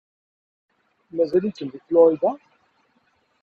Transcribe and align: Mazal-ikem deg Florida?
Mazal-ikem 1.15 1.67
deg 1.73 1.83
Florida? 1.87 2.31